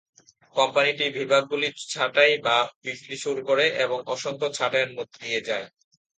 কোম্পানিটি 0.55 1.05
বিভাগগুলি 1.17 1.67
ছাঁটাই 1.85 2.33
বা 2.45 2.55
বিক্রি 2.83 3.15
শুরু 3.23 3.41
করে 3.49 3.65
এবং 3.83 3.97
অসংখ্য 4.07 4.47
ছাঁটাইয়ের 4.57 4.91
মধ্য 4.97 5.13
দিয়ে 5.21 5.41
যায়। 5.49 5.65